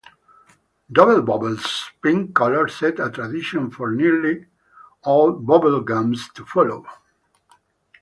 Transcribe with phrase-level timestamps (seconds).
[0.91, 4.47] Dubble Bubble's pink color set a tradition for nearly
[5.03, 6.87] all bubble gums to follow.